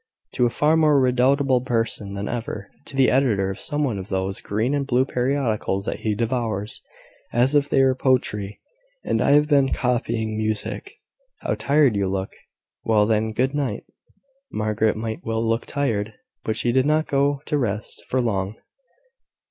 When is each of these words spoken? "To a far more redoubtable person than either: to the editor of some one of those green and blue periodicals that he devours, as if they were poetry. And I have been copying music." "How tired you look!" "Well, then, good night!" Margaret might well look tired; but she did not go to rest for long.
"To 0.33 0.47
a 0.47 0.49
far 0.49 0.75
more 0.75 0.99
redoubtable 0.99 1.61
person 1.61 2.13
than 2.15 2.27
either: 2.27 2.71
to 2.85 2.95
the 2.95 3.11
editor 3.11 3.51
of 3.51 3.59
some 3.59 3.83
one 3.83 3.99
of 3.99 4.09
those 4.09 4.41
green 4.41 4.73
and 4.73 4.87
blue 4.87 5.05
periodicals 5.05 5.85
that 5.85 5.99
he 5.99 6.15
devours, 6.15 6.81
as 7.31 7.53
if 7.53 7.69
they 7.69 7.83
were 7.83 7.93
poetry. 7.93 8.59
And 9.03 9.21
I 9.21 9.33
have 9.33 9.47
been 9.47 9.71
copying 9.71 10.35
music." 10.35 10.93
"How 11.41 11.53
tired 11.53 11.95
you 11.95 12.07
look!" 12.07 12.31
"Well, 12.83 13.05
then, 13.05 13.31
good 13.31 13.53
night!" 13.53 13.83
Margaret 14.51 14.95
might 14.97 15.23
well 15.23 15.47
look 15.47 15.67
tired; 15.67 16.13
but 16.43 16.57
she 16.57 16.71
did 16.71 16.87
not 16.87 17.05
go 17.05 17.43
to 17.45 17.59
rest 17.59 18.01
for 18.09 18.19
long. 18.19 18.55